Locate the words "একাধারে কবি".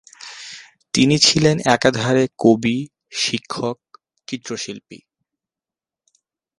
1.75-2.77